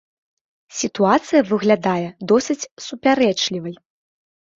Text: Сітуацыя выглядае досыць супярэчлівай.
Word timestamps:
Сітуацыя 0.77 1.41
выглядае 1.51 2.07
досыць 2.31 2.69
супярэчлівай. 2.87 3.75